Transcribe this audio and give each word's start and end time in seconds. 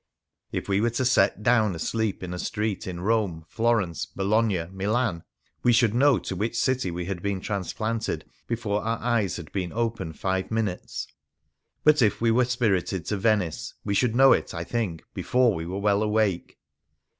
If 0.51 0.67
we 0.67 0.81
were 0.81 0.89
set 0.89 1.43
down 1.43 1.75
asleep 1.75 2.23
in 2.23 2.33
a 2.33 2.39
street 2.39 2.87
in 2.87 3.01
Rome, 3.01 3.45
Florence, 3.47 4.07
Bologna, 4.07 4.65
Milan, 4.71 5.23
we 5.61 5.71
should 5.71 5.93
know 5.93 6.17
to 6.17 6.35
which 6.35 6.57
city 6.57 6.89
we 6.89 7.05
had 7.05 7.21
been 7.21 7.39
transplanted 7.39 8.25
before 8.47 8.81
our 8.81 8.97
eyes 8.97 9.37
had 9.37 9.51
been 9.51 9.71
opened 9.71 10.17
five 10.17 10.49
minutes; 10.49 11.05
but 11.83 12.01
if 12.01 12.19
we 12.19 12.31
were 12.31 12.45
spirited 12.45 13.05
to 13.05 13.17
Venice, 13.17 13.75
we 13.85 13.93
should 13.93 14.15
know 14.15 14.31
it, 14.31 14.55
I 14.55 14.63
think, 14.63 15.03
before 15.13 15.53
we 15.53 15.67
were 15.67 15.77
well 15.77 16.01
awake. 16.01 16.57